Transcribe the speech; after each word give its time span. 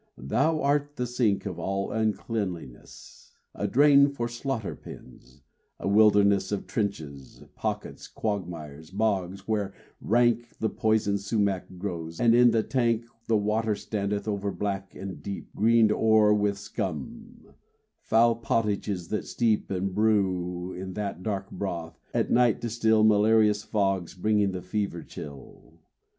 Thou 0.17 0.59
art 0.63 0.95
the 0.95 1.05
sink 1.05 1.45
of 1.45 1.59
all 1.59 1.91
uncleanliness, 1.91 3.35
A 3.53 3.67
drain 3.67 4.09
for 4.09 4.27
slaughter 4.27 4.75
pens, 4.75 5.43
a 5.79 5.87
wilderness 5.87 6.51
Of 6.51 6.65
trenches, 6.65 7.43
pockets, 7.53 8.07
quagmires, 8.07 8.89
bogs 8.89 9.47
where 9.47 9.75
rank 10.01 10.57
The 10.57 10.71
poison 10.71 11.19
sumach 11.19 11.77
grows, 11.77 12.19
and 12.19 12.33
in 12.33 12.49
the 12.49 12.63
tank 12.63 13.05
The 13.27 13.37
water 13.37 13.75
standeth 13.75 14.27
ever 14.27 14.49
black 14.51 14.95
and 14.95 15.21
deep 15.21 15.53
Greened 15.55 15.91
o'er 15.91 16.33
with 16.33 16.57
scum: 16.57 17.53
foul 17.99 18.37
pottages, 18.37 19.09
that 19.09 19.27
steep 19.27 19.69
And 19.69 19.93
brew 19.93 20.73
in 20.73 20.93
that 20.93 21.21
dark 21.21 21.51
broth, 21.51 21.99
at 22.11 22.31
night 22.31 22.59
distil 22.59 23.03
Malarious 23.03 23.61
fogs 23.63 24.15
bringing 24.15 24.49
the 24.49 24.63
fever 24.63 25.03
chill. 25.03 25.77